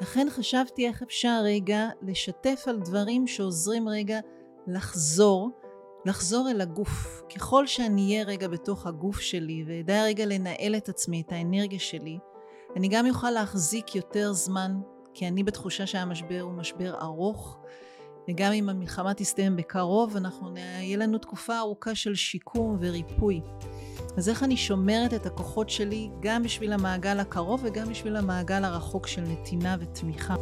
לכן 0.00 0.26
חשבתי 0.30 0.86
איך 0.86 1.02
אפשר 1.02 1.40
רגע 1.44 1.88
לשתף 2.02 2.64
על 2.66 2.80
דברים 2.80 3.26
שעוזרים 3.26 3.88
רגע 3.88 4.20
לחזור, 4.66 5.50
לחזור 6.06 6.50
אל 6.50 6.60
הגוף. 6.60 7.22
ככל 7.34 7.66
שאני 7.66 8.12
אהיה 8.12 8.24
רגע 8.24 8.48
בתוך 8.48 8.86
הגוף 8.86 9.20
שלי 9.20 9.64
ואדע 9.66 10.04
רגע 10.04 10.26
לנהל 10.26 10.76
את 10.76 10.88
עצמי, 10.88 11.22
את 11.26 11.32
האנרגיה 11.32 11.78
שלי, 11.78 12.18
אני 12.76 12.88
גם 12.88 13.06
אוכל 13.08 13.30
להחזיק 13.30 13.94
יותר 13.94 14.32
זמן, 14.32 14.80
כי 15.14 15.28
אני 15.28 15.42
בתחושה 15.42 15.86
שהמשבר 15.86 16.40
הוא 16.40 16.52
משבר 16.52 16.94
ארוך, 17.02 17.58
וגם 18.28 18.52
אם 18.52 18.68
המלחמה 18.68 19.14
תסתיים 19.14 19.56
בקרוב, 19.56 20.16
אנחנו, 20.16 20.56
יהיה 20.56 20.96
לנו 20.96 21.18
תקופה 21.18 21.58
ארוכה 21.58 21.94
של 21.94 22.14
שיקום 22.14 22.76
וריפוי. 22.80 23.40
אז 24.16 24.28
איך 24.28 24.42
אני 24.42 24.56
שומרת 24.56 25.14
את 25.14 25.26
הכוחות 25.26 25.70
שלי 25.70 26.10
גם 26.20 26.42
בשביל 26.42 26.72
המעגל 26.72 27.20
הקרוב 27.20 27.60
וגם 27.64 27.88
בשביל 27.90 28.16
המעגל 28.16 28.64
הרחוק 28.64 29.06
של 29.06 29.20
נתינה 29.20 29.76
ותמיכה. 29.80 30.34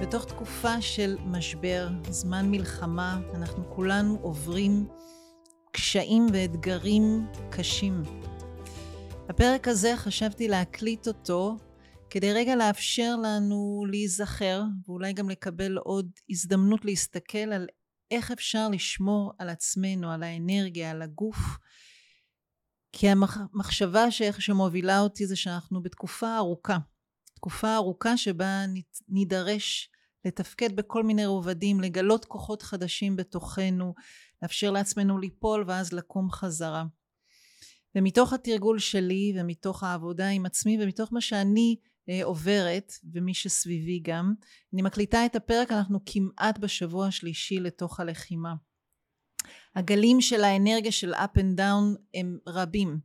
בתוך 0.00 0.24
תקופה 0.24 0.80
של 0.80 1.16
משבר, 1.26 1.88
זמן 2.10 2.50
מלחמה, 2.50 3.20
אנחנו 3.34 3.64
כולנו 3.68 4.18
עוברים 4.22 4.86
קשיים 5.72 6.26
ואתגרים 6.32 7.26
קשים. 7.50 8.02
הפרק 9.28 9.68
הזה 9.68 9.96
חשבתי 9.96 10.48
להקליט 10.48 11.08
אותו 11.08 11.56
כדי 12.14 12.32
רגע 12.32 12.56
לאפשר 12.56 13.16
לנו 13.22 13.84
להיזכר 13.90 14.62
ואולי 14.86 15.12
גם 15.12 15.30
לקבל 15.30 15.78
עוד 15.78 16.10
הזדמנות 16.30 16.84
להסתכל 16.84 17.38
על 17.38 17.66
איך 18.10 18.30
אפשר 18.30 18.68
לשמור 18.68 19.32
על 19.38 19.48
עצמנו, 19.48 20.10
על 20.10 20.22
האנרגיה, 20.22 20.90
על 20.90 21.02
הגוף. 21.02 21.36
כי 22.92 23.08
המחשבה 23.08 24.10
שאיך 24.10 24.42
שמובילה 24.42 25.00
אותי 25.00 25.26
זה 25.26 25.36
שאנחנו 25.36 25.82
בתקופה 25.82 26.36
ארוכה, 26.36 26.78
תקופה 27.34 27.74
ארוכה 27.74 28.16
שבה 28.16 28.64
נידרש 29.08 29.90
לתפקד 30.24 30.76
בכל 30.76 31.02
מיני 31.02 31.26
רובדים, 31.26 31.80
לגלות 31.80 32.24
כוחות 32.24 32.62
חדשים 32.62 33.16
בתוכנו, 33.16 33.94
לאפשר 34.42 34.70
לעצמנו 34.70 35.18
ליפול 35.18 35.64
ואז 35.66 35.92
לקום 35.92 36.30
חזרה. 36.30 36.84
ומתוך 37.94 38.32
התרגול 38.32 38.78
שלי 38.78 39.34
ומתוך 39.36 39.82
העבודה 39.82 40.28
עם 40.28 40.46
עצמי 40.46 40.78
ומתוך 40.80 41.12
מה 41.12 41.20
שאני 41.20 41.76
עוברת 42.22 42.92
ומי 43.12 43.34
שסביבי 43.34 44.00
גם, 44.02 44.34
אני 44.74 44.82
מקליטה 44.82 45.26
את 45.26 45.36
הפרק, 45.36 45.72
אנחנו 45.72 45.98
כמעט 46.06 46.58
בשבוע 46.58 47.06
השלישי 47.06 47.60
לתוך 47.60 48.00
הלחימה. 48.00 48.54
הגלים 49.74 50.20
של 50.20 50.44
האנרגיה 50.44 50.92
של 50.92 51.14
up 51.14 51.38
and 51.38 51.58
down 51.58 52.00
הם 52.14 52.38
רבים. 52.46 52.98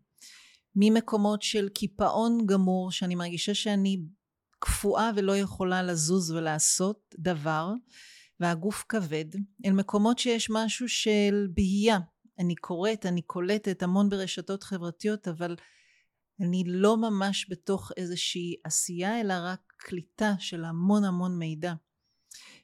ממקומות 0.76 1.42
של 1.42 1.70
קיפאון 1.70 2.46
גמור, 2.46 2.92
שאני 2.92 3.16
מרגישה 3.16 3.54
שאני 3.54 3.98
קפואה 4.60 5.12
ולא 5.16 5.38
יכולה 5.38 5.84
לזוז 5.84 6.32
ולעשות 6.32 7.16
דבר, 7.20 7.72
והגוף 8.40 8.86
כבד, 8.90 9.26
אל 9.66 9.72
מקומות 9.72 10.20
שיש 10.20 10.50
משהו 10.50 10.90
של 10.90 11.48
בהייה, 11.54 11.98
אני 12.40 12.56
קוראת, 12.56 13.06
אני 13.06 13.22
קולטת 13.22 13.84
המון 13.84 14.10
ברשתות 14.10 14.64
חברתיות, 14.64 15.28
אבל 15.28 15.56
אני 16.40 16.64
לא 16.68 16.98
ממש 16.98 17.48
בתוך 17.50 17.92
איזושהי 17.98 18.56
עשייה, 18.64 19.22
אלא 19.22 19.34
רק 19.44 19.60
קליטה 19.78 20.34
של 20.40 20.66
המון 20.66 21.04
המון 21.04 21.40
מידע. 21.40 21.74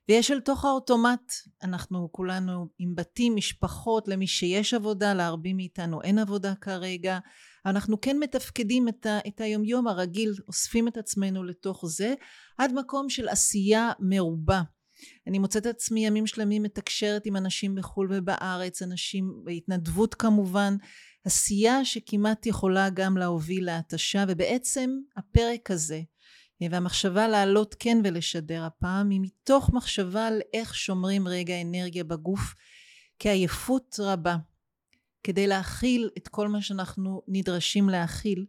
ויש 0.09 0.31
אל 0.31 0.40
תוך 0.40 0.66
האוטומט, 0.66 1.34
אנחנו 1.64 2.09
כולנו 2.12 2.68
עם 2.80 2.96
בתים, 2.96 3.36
משפחות, 3.36 4.08
למי 4.08 4.28
שיש 4.28 4.73
עבודה, 4.73 5.14
להרבים 5.14 5.56
מאיתנו 5.56 6.02
אין 6.02 6.20
עבודה 6.20 6.56
כרגע. 6.56 7.20
אנחנו 7.66 8.02
כן 8.02 8.18
מתפקדים 8.20 8.88
את, 8.88 9.06
ה, 9.06 9.20
את 9.28 9.42
היומיום 9.42 9.88
הרגיל, 9.88 10.34
אוספים 10.48 10.88
את 10.88 10.98
עצמנו 10.98 11.44
לתוך 11.44 11.86
זה, 11.88 12.14
עד 12.58 12.72
מקום 12.73 13.09
של 13.09 13.28
עשייה 13.28 13.91
מרובה. 14.00 14.62
אני 15.28 15.39
מוצאת 15.39 15.67
את 15.67 15.75
עצמי 15.75 16.06
ימים 16.06 16.28
שלמים 16.28 16.63
מתקשרת 16.63 17.25
עם 17.25 17.35
אנשים 17.35 17.75
בחו"ל 17.75 18.07
ובארץ, 18.11 18.81
אנשים 18.81 19.41
בהתנדבות 19.44 20.16
כמובן, 20.16 20.75
עשייה 21.25 21.85
שכמעט 21.85 22.45
יכולה 22.45 22.89
גם 22.89 23.17
להוביל 23.17 23.66
להתשה, 23.66 24.25
ובעצם 24.28 24.89
הפרק 25.17 25.72
הזה 25.72 26.01
והמחשבה 26.61 27.28
לעלות 27.28 27.75
כן 27.79 27.97
ולשדר 28.03 28.63
הפעם 28.63 29.09
היא 29.09 29.19
מתוך 29.22 29.69
מחשבה 29.73 30.28
על 30.28 30.41
איך 30.53 30.75
שומרים 30.75 31.28
רגע 31.28 31.61
אנרגיה 31.61 32.03
בגוף 32.03 32.53
כעייפות 33.19 33.95
רבה 34.00 34.38
כדי 35.23 35.47
להכיל 35.47 36.09
את 36.17 36.28
כל 36.28 36.47
מה 36.47 36.61
שאנחנו 36.61 37.22
נדרשים 37.28 37.89
להכיל 37.89 38.45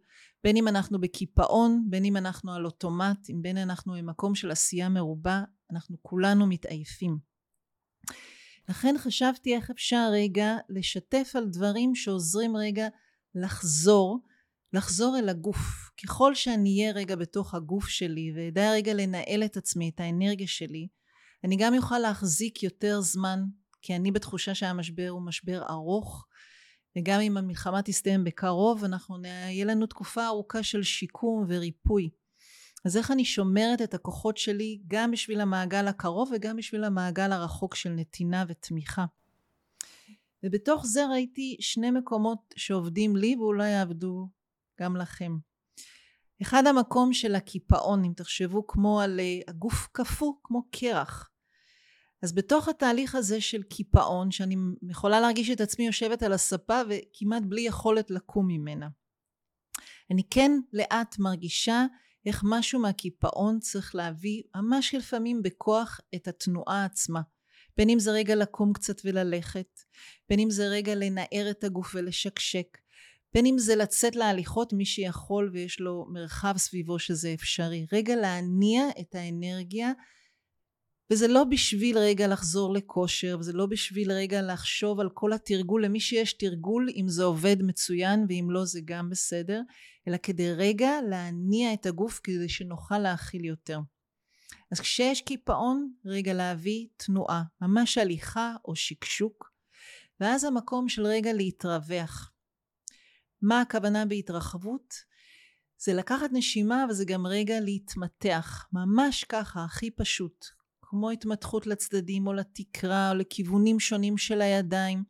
בין 0.47 0.57
אם 0.57 0.69
אנחנו 0.69 1.01
בקיפאון, 1.01 1.87
בין 1.91 2.05
אם 2.05 2.17
אנחנו 2.17 2.53
על 2.53 2.67
אוטומט, 2.67 3.31
בין 3.43 3.59
אם 3.59 3.71
אנחנו 3.71 3.93
במקום 3.93 4.35
של 4.35 4.51
עשייה 4.51 4.89
מרובה, 4.89 5.43
אנחנו 5.73 5.97
כולנו 6.03 6.47
מתעייפים. 6.47 7.19
לכן 8.69 8.95
חשבתי 8.99 9.55
איך 9.55 9.71
אפשר 9.71 10.09
רגע 10.13 10.57
לשתף 10.69 11.33
על 11.35 11.47
דברים 11.49 11.95
שעוזרים 11.95 12.57
רגע 12.57 12.89
לחזור, 13.35 14.21
לחזור 14.73 15.19
אל 15.19 15.29
הגוף. 15.29 15.91
ככל 16.05 16.35
שאני 16.35 16.81
אהיה 16.81 16.93
רגע 16.93 17.17
בתוך 17.17 17.55
הגוף 17.55 17.89
שלי 17.89 18.33
ואדע 18.37 18.73
רגע 18.73 18.95
לנהל 18.95 19.45
את 19.45 19.57
עצמי, 19.57 19.91
את 19.95 20.01
האנרגיה 20.01 20.47
שלי, 20.47 20.89
אני 21.45 21.57
גם 21.57 21.75
אוכל 21.77 21.99
להחזיק 21.99 22.63
יותר 22.63 23.01
זמן, 23.01 23.41
כי 23.83 23.97
אני 23.97 24.13
בתחושה 24.13 24.55
שהמשבר 24.55 25.09
הוא 25.09 25.27
משבר 25.27 25.63
ארוך, 25.71 26.27
וגם 26.97 27.21
אם 27.21 27.37
המלחמה 27.37 27.83
תסתיים 27.83 28.25
בקרוב, 28.25 28.85
אנחנו, 28.85 29.17
יהיה 29.25 29.65
לנו 29.65 29.87
תקופה 29.87 30.27
ארוכה 30.27 30.63
של 30.63 30.83
שיקום 30.83 31.45
וריפוי. 31.49 32.11
אז 32.85 32.97
איך 32.97 33.11
אני 33.11 33.25
שומרת 33.25 33.83
את 33.83 33.95
הכוחות 33.95 34.37
שלי 34.37 34.81
גם 34.87 35.11
בשביל 35.11 35.41
המעגל 35.41 35.89
הקרוב 35.89 36.31
וגם 36.35 36.57
בשביל 36.57 36.85
המעגל 36.85 37.33
הרחוק 37.33 37.75
של 37.75 37.91
נתינה 37.91 38.45
ותמיכה. 38.49 39.05
ובתוך 40.43 40.87
זה 40.87 41.07
ראיתי 41.07 41.57
שני 41.61 41.91
מקומות 41.91 42.55
שעובדים 42.57 43.17
לי 43.17 43.37
ואולי 43.37 43.71
יעבדו 43.71 44.29
גם 44.81 44.97
לכם. 44.97 45.37
אחד 46.43 46.67
המקום 46.67 47.13
של 47.13 47.35
הקיפאון, 47.35 48.05
אם 48.05 48.13
תחשבו 48.17 48.67
כמו 48.67 49.01
על 49.01 49.21
אה, 49.21 49.41
הגוף 49.49 49.89
קפוא, 49.93 50.33
כמו 50.43 50.63
קרח. 50.71 51.31
אז 52.23 52.33
בתוך 52.33 52.69
התהליך 52.69 53.15
הזה 53.15 53.41
של 53.41 53.63
קיפאון, 53.63 54.31
שאני 54.31 54.57
יכולה 54.91 55.21
להרגיש 55.21 55.51
את 55.51 55.61
עצמי 55.61 55.87
יושבת 55.87 56.23
על 56.23 56.33
הספה 56.33 56.81
וכמעט 56.89 57.43
בלי 57.43 57.61
יכולת 57.61 58.11
לקום 58.11 58.47
ממנה. 58.47 58.89
אני 60.11 60.23
כן 60.31 60.53
לאט 60.73 61.19
מרגישה 61.19 61.87
איך 62.27 62.43
משהו 62.45 62.81
מהקיפאון 62.81 63.59
צריך 63.59 63.95
להביא 63.95 64.43
ממש 64.57 64.95
לפעמים 64.95 65.43
בכוח 65.43 66.01
את 66.15 66.29
התנועה 66.29 66.85
עצמה. 66.85 67.21
בין 67.77 67.91
אם 67.91 67.99
זה 67.99 68.11
רגע 68.11 68.35
לקום 68.35 68.73
קצת 68.73 69.01
וללכת, 69.05 69.81
בין 70.29 70.41
אם 70.41 70.51
זה 70.51 70.69
רגע 70.69 70.95
לנער 70.95 71.51
את 71.51 71.65
הגוף 71.65 71.93
ולשקשק, 71.95 72.79
בין 73.35 73.47
אם 73.47 73.59
זה 73.59 73.77
לצאת 73.77 74.17
להליכות 74.17 74.73
מי 74.73 74.85
שיכול 74.85 75.51
ויש 75.53 75.81
לו 75.81 76.07
מרחב 76.09 76.55
סביבו 76.57 76.99
שזה 76.99 77.35
אפשרי. 77.35 77.87
רגע 77.93 78.17
להניע 78.17 78.83
את 79.01 79.15
האנרגיה 79.15 79.93
וזה 81.11 81.29
לא 81.29 81.45
בשביל 81.45 81.99
רגע 81.99 82.29
לחזור 82.29 82.75
לכושר, 82.75 83.37
וזה 83.41 83.53
לא 83.53 83.67
בשביל 83.67 84.13
רגע 84.13 84.43
לחשוב 84.43 85.01
על 85.01 85.09
כל 85.15 85.33
התרגול, 85.33 85.85
למי 85.85 86.01
שיש 86.01 86.33
תרגול, 86.33 86.89
אם 86.97 87.05
זה 87.09 87.25
עובד 87.25 87.57
מצוין, 87.63 88.27
ואם 88.29 88.47
לא 88.51 88.65
זה 88.65 88.81
גם 88.85 89.11
בסדר, 89.11 89.61
אלא 90.09 90.17
כדי 90.23 90.53
רגע 90.53 90.91
להניע 91.09 91.73
את 91.75 91.87
הגוף 91.87 92.21
כדי 92.23 92.49
שנוכל 92.49 92.99
להכיל 92.99 93.45
יותר. 93.45 93.81
אז 94.73 94.81
כשיש 94.81 95.21
קיפאון, 95.21 95.93
רגע 96.05 96.35
להביא 96.35 96.87
תנועה, 96.97 97.43
ממש 97.61 97.99
הליכה 97.99 98.55
או 98.65 98.77
שקשוק, 98.77 99.53
ואז 100.21 100.45
המקום 100.45 100.89
של 100.89 101.07
רגע 101.07 101.33
להתרווח. 101.33 102.33
מה 103.43 103.61
הכוונה 103.61 104.07
בהתרחבות? 104.07 104.95
זה 105.79 105.95
לקחת 105.95 106.31
נשימה 106.33 106.85
וזה 106.91 107.05
גם 107.05 107.27
רגע 107.27 107.61
להתמתח, 107.61 108.67
ממש 108.73 109.25
ככה, 109.25 109.65
הכי 109.65 109.91
פשוט. 109.91 110.56
כמו 110.89 111.11
התמתחות 111.11 111.67
לצדדים 111.67 112.27
או 112.27 112.33
לתקרה 112.33 113.11
או 113.11 113.15
לכיוונים 113.15 113.81
שונים 113.81 114.19
של 114.19 114.41
הידיים. 114.41 115.05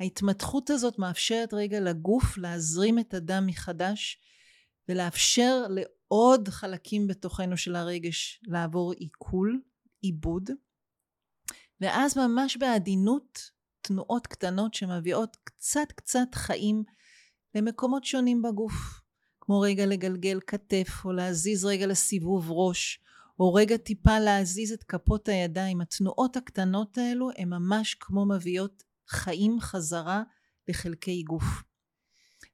ההתמתחות 0.00 0.70
הזאת 0.70 0.98
מאפשרת 0.98 1.54
רגע 1.54 1.80
לגוף 1.80 2.38
להזרים 2.38 2.98
את 2.98 3.14
הדם 3.14 3.44
מחדש 3.46 4.20
ולאפשר 4.88 5.66
לעוד 5.68 6.48
חלקים 6.48 7.06
בתוכנו 7.06 7.56
של 7.56 7.76
הרגש 7.76 8.40
לעבור 8.46 8.92
עיכול, 8.92 9.60
עיבוד, 10.00 10.50
ואז 11.80 12.18
ממש 12.18 12.56
בעדינות 12.56 13.50
תנועות 13.80 14.26
קטנות 14.26 14.74
שמביאות 14.74 15.36
קצת 15.44 15.92
קצת 15.96 16.34
חיים 16.34 16.84
למקומות 17.54 18.04
שונים 18.04 18.42
בגוף, 18.42 19.00
כמו 19.40 19.60
רגע 19.60 19.86
לגלגל 19.86 20.40
כתף 20.46 21.04
או 21.04 21.12
להזיז 21.12 21.64
רגע 21.64 21.86
לסיבוב 21.86 22.46
ראש 22.48 23.00
או 23.40 23.54
רגע 23.54 23.76
טיפה 23.76 24.18
להזיז 24.18 24.72
את 24.72 24.84
כפות 24.84 25.28
הידיים. 25.28 25.80
התנועות 25.80 26.36
הקטנות 26.36 26.98
האלו 26.98 27.30
הן 27.36 27.48
ממש 27.48 27.96
כמו 28.00 28.26
מביאות 28.26 28.82
חיים 29.08 29.60
חזרה 29.60 30.22
לחלקי 30.68 31.22
גוף. 31.22 31.44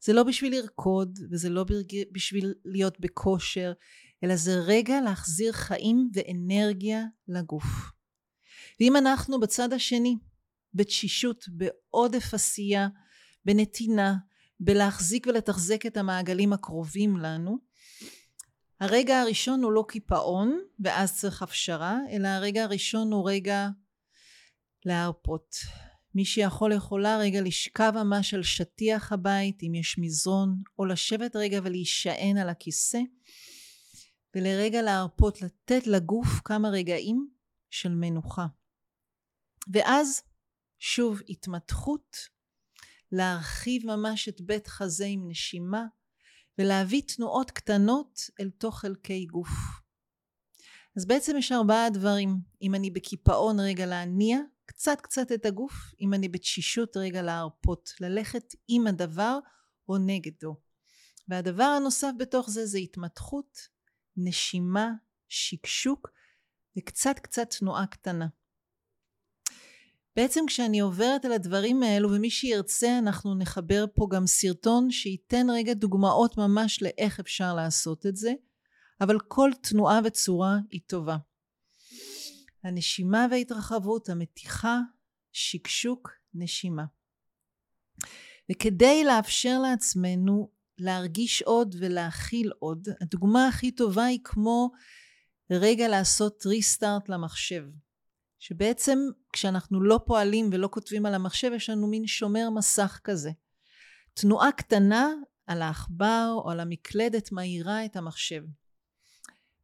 זה 0.04 0.12
לא 0.12 0.22
בשביל 0.22 0.52
לרקוד 0.52 1.18
וזה 1.30 1.48
לא 1.48 1.64
בשביל 2.12 2.54
להיות 2.64 3.00
בכושר, 3.00 3.72
אלא 4.24 4.36
זה 4.36 4.54
רגע 4.54 5.00
להחזיר 5.00 5.52
חיים 5.52 6.10
ואנרגיה 6.14 7.04
לגוף. 7.28 7.64
ואם 8.80 8.96
אנחנו 8.96 9.40
בצד 9.40 9.72
השני, 9.72 10.16
בתשישות, 10.74 11.44
בעודף 11.48 12.34
עשייה, 12.34 12.88
בנתינה, 13.44 14.14
בלהחזיק 14.60 15.26
ולתחזק 15.26 15.86
את 15.86 15.96
המעגלים 15.96 16.52
הקרובים 16.52 17.16
לנו, 17.16 17.58
הרגע 18.82 19.20
הראשון 19.20 19.62
הוא 19.62 19.72
לא 19.72 19.84
קיפאון 19.88 20.60
ואז 20.80 21.20
צריך 21.20 21.42
הפשרה, 21.42 21.98
אלא 22.10 22.28
הרגע 22.28 22.62
הראשון 22.64 23.12
הוא 23.12 23.30
רגע 23.30 23.68
להרפות. 24.84 25.56
מי 26.14 26.24
שיכול 26.24 26.72
יכולה 26.72 27.18
רגע 27.18 27.40
לשכב 27.40 27.92
ממש 27.96 28.34
על 28.34 28.42
שטיח 28.42 29.12
הבית 29.12 29.62
אם 29.62 29.74
יש 29.74 29.98
מזרון, 29.98 30.62
או 30.78 30.84
לשבת 30.84 31.36
רגע 31.36 31.60
ולהישען 31.62 32.36
על 32.36 32.48
הכיסא, 32.48 32.98
ולרגע 34.34 34.82
להרפות, 34.82 35.42
לתת 35.42 35.86
לגוף 35.86 36.40
כמה 36.44 36.68
רגעים 36.68 37.28
של 37.70 37.94
מנוחה. 37.94 38.46
ואז 39.72 40.22
שוב 40.78 41.20
התמתחות, 41.28 42.16
להרחיב 43.12 43.86
ממש 43.86 44.28
את 44.28 44.40
בית 44.40 44.66
חזה 44.66 45.06
עם 45.06 45.28
נשימה, 45.28 45.84
ולהביא 46.58 47.02
תנועות 47.16 47.50
קטנות 47.50 48.20
אל 48.40 48.50
תוך 48.50 48.80
חלקי 48.80 49.26
גוף. 49.26 49.48
אז 50.96 51.06
בעצם 51.06 51.36
יש 51.36 51.52
ארבעה 51.52 51.90
דברים. 51.90 52.38
אם 52.62 52.74
אני 52.74 52.90
בקיפאון 52.90 53.60
רגע 53.60 53.86
להניע 53.86 54.38
קצת 54.66 55.00
קצת 55.02 55.32
את 55.32 55.46
הגוף, 55.46 55.72
אם 56.00 56.14
אני 56.14 56.28
בתשישות 56.28 56.96
רגע 56.96 57.22
להרפות, 57.22 57.90
ללכת 58.00 58.54
עם 58.68 58.86
הדבר 58.86 59.38
או 59.88 59.98
נגדו. 59.98 60.56
והדבר 61.28 61.64
הנוסף 61.64 62.10
בתוך 62.18 62.50
זה 62.50 62.66
זה 62.66 62.78
התמתחות, 62.78 63.58
נשימה, 64.16 64.90
שקשוק 65.28 66.08
וקצת 66.78 67.18
קצת 67.22 67.50
תנועה 67.58 67.86
קטנה. 67.86 68.26
בעצם 70.16 70.40
כשאני 70.46 70.80
עוברת 70.80 71.24
על 71.24 71.32
הדברים 71.32 71.82
האלו 71.82 72.12
ומי 72.12 72.30
שירצה 72.30 72.98
אנחנו 72.98 73.34
נחבר 73.34 73.84
פה 73.94 74.06
גם 74.10 74.26
סרטון 74.26 74.90
שייתן 74.90 75.46
רגע 75.50 75.74
דוגמאות 75.74 76.36
ממש 76.36 76.82
לאיך 76.82 77.20
אפשר 77.20 77.54
לעשות 77.54 78.06
את 78.06 78.16
זה 78.16 78.32
אבל 79.00 79.18
כל 79.28 79.50
תנועה 79.62 80.00
וצורה 80.04 80.56
היא 80.70 80.80
טובה. 80.86 81.16
הנשימה 82.64 83.26
וההתרחבות, 83.30 84.08
המתיחה, 84.08 84.78
שקשוק, 85.32 86.10
נשימה. 86.34 86.84
וכדי 88.50 89.04
לאפשר 89.04 89.58
לעצמנו 89.58 90.50
להרגיש 90.78 91.42
עוד 91.42 91.74
ולהכיל 91.80 92.52
עוד, 92.58 92.88
הדוגמה 93.00 93.48
הכי 93.48 93.70
טובה 93.70 94.04
היא 94.04 94.20
כמו 94.24 94.70
רגע 95.52 95.88
לעשות 95.88 96.46
ריסטארט 96.46 97.08
למחשב. 97.08 97.64
שבעצם 98.42 98.98
כשאנחנו 99.32 99.80
לא 99.80 100.00
פועלים 100.06 100.50
ולא 100.52 100.68
כותבים 100.72 101.06
על 101.06 101.14
המחשב 101.14 101.50
יש 101.56 101.70
לנו 101.70 101.86
מין 101.86 102.06
שומר 102.06 102.50
מסך 102.50 103.00
כזה. 103.04 103.30
תנועה 104.14 104.52
קטנה 104.52 105.08
על 105.46 105.62
העכבר 105.62 106.32
או 106.44 106.50
על 106.50 106.60
המקלדת 106.60 107.32
מאירה 107.32 107.84
את 107.84 107.96
המחשב. 107.96 108.42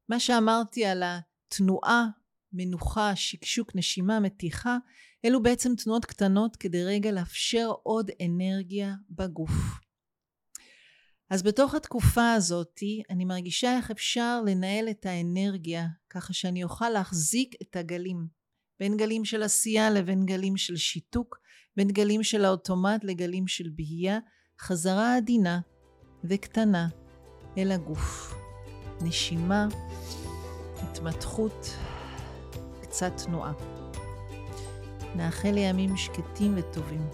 מה 0.08 0.20
שאמרתי 0.20 0.86
על 0.86 1.02
התנועה, 1.06 2.06
מנוחה, 2.52 3.16
שקשוק, 3.16 3.76
נשימה, 3.76 4.20
מתיחה, 4.20 4.76
אלו 5.24 5.42
בעצם 5.42 5.74
תנועות 5.74 6.04
קטנות 6.04 6.56
כדי 6.56 6.84
רגע 6.84 7.12
לאפשר 7.12 7.72
עוד 7.82 8.10
אנרגיה 8.26 8.94
בגוף. 9.10 9.80
אז 11.30 11.42
בתוך 11.42 11.74
התקופה 11.74 12.32
הזאתי 12.32 13.02
אני 13.10 13.24
מרגישה 13.24 13.76
איך 13.76 13.90
אפשר 13.90 14.42
לנהל 14.46 14.88
את 14.90 15.06
האנרגיה 15.06 15.86
ככה 16.10 16.32
שאני 16.32 16.64
אוכל 16.64 16.88
להחזיק 16.90 17.54
את 17.62 17.76
הגלים. 17.76 18.37
בין 18.80 18.96
גלים 18.96 19.24
של 19.24 19.42
עשייה 19.42 19.90
לבין 19.90 20.26
גלים 20.26 20.56
של 20.56 20.76
שיתוק, 20.76 21.38
בין 21.76 21.88
גלים 21.88 22.22
של 22.22 22.44
האוטומט 22.44 23.04
לגלים 23.04 23.48
של 23.48 23.68
בהייה, 23.76 24.18
חזרה 24.60 25.16
עדינה 25.16 25.60
וקטנה 26.24 26.88
אל 27.58 27.72
הגוף. 27.72 28.34
נשימה, 29.00 29.68
התמתחות, 30.76 31.74
קצת 32.80 33.12
תנועה. 33.26 33.52
נאחל 35.16 35.50
לימים 35.50 35.96
שקטים 35.96 36.54
וטובים. 36.56 37.08